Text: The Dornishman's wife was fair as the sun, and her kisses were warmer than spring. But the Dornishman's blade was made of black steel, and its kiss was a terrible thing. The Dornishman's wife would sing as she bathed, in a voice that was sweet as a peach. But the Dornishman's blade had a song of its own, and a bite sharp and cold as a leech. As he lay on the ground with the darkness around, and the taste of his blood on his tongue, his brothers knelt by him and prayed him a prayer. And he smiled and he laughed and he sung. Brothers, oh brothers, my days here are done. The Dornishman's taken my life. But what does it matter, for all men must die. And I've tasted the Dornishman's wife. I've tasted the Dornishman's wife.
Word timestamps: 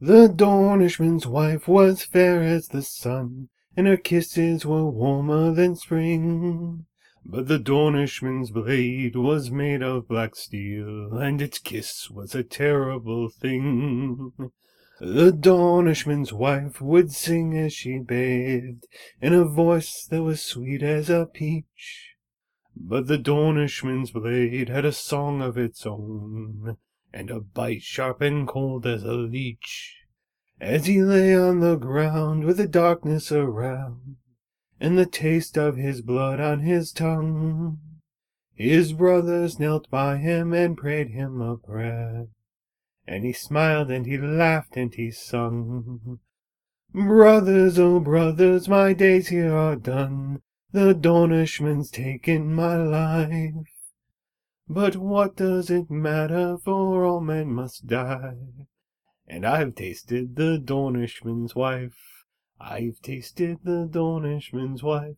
The 0.00 0.28
Dornishman's 0.28 1.26
wife 1.26 1.66
was 1.66 2.04
fair 2.04 2.40
as 2.40 2.68
the 2.68 2.82
sun, 2.82 3.48
and 3.76 3.88
her 3.88 3.96
kisses 3.96 4.64
were 4.64 4.88
warmer 4.88 5.52
than 5.52 5.74
spring. 5.74 6.86
But 7.24 7.48
the 7.48 7.58
Dornishman's 7.58 8.52
blade 8.52 9.16
was 9.16 9.50
made 9.50 9.82
of 9.82 10.06
black 10.06 10.36
steel, 10.36 11.18
and 11.18 11.42
its 11.42 11.58
kiss 11.58 12.08
was 12.08 12.34
a 12.36 12.44
terrible 12.44 13.28
thing. 13.28 14.32
The 15.00 15.32
Dornishman's 15.32 16.32
wife 16.32 16.80
would 16.80 17.10
sing 17.10 17.58
as 17.58 17.72
she 17.72 17.98
bathed, 17.98 18.86
in 19.20 19.32
a 19.32 19.44
voice 19.44 20.06
that 20.06 20.22
was 20.22 20.40
sweet 20.40 20.82
as 20.84 21.10
a 21.10 21.26
peach. 21.26 22.14
But 22.76 23.08
the 23.08 23.18
Dornishman's 23.18 24.12
blade 24.12 24.68
had 24.68 24.84
a 24.84 24.92
song 24.92 25.42
of 25.42 25.58
its 25.58 25.84
own, 25.84 26.76
and 27.12 27.30
a 27.30 27.40
bite 27.40 27.82
sharp 27.82 28.20
and 28.20 28.46
cold 28.46 28.86
as 28.86 29.02
a 29.02 29.12
leech. 29.12 29.96
As 30.60 30.86
he 30.86 31.02
lay 31.02 31.34
on 31.34 31.60
the 31.60 31.76
ground 31.76 32.44
with 32.44 32.56
the 32.56 32.66
darkness 32.66 33.30
around, 33.30 34.16
and 34.80 34.98
the 34.98 35.06
taste 35.06 35.56
of 35.56 35.76
his 35.76 36.02
blood 36.02 36.40
on 36.40 36.60
his 36.60 36.92
tongue, 36.92 37.78
his 38.54 38.92
brothers 38.92 39.60
knelt 39.60 39.88
by 39.88 40.16
him 40.16 40.52
and 40.52 40.76
prayed 40.76 41.10
him 41.10 41.40
a 41.40 41.56
prayer. 41.56 42.26
And 43.06 43.24
he 43.24 43.32
smiled 43.32 43.90
and 43.90 44.04
he 44.04 44.18
laughed 44.18 44.76
and 44.76 44.92
he 44.92 45.10
sung. 45.10 46.18
Brothers, 46.92 47.78
oh 47.78 48.00
brothers, 48.00 48.68
my 48.68 48.92
days 48.92 49.28
here 49.28 49.54
are 49.54 49.76
done. 49.76 50.42
The 50.72 50.92
Dornishman's 50.92 51.90
taken 51.90 52.52
my 52.52 52.76
life. 52.76 53.77
But 54.70 54.96
what 54.96 55.36
does 55.36 55.70
it 55.70 55.90
matter, 55.90 56.58
for 56.58 57.04
all 57.04 57.20
men 57.20 57.52
must 57.52 57.86
die. 57.86 58.36
And 59.26 59.46
I've 59.46 59.74
tasted 59.74 60.36
the 60.36 60.58
Dornishman's 60.58 61.54
wife. 61.54 62.24
I've 62.60 63.00
tasted 63.00 63.60
the 63.64 63.88
Dornishman's 63.90 64.82
wife. 64.82 65.16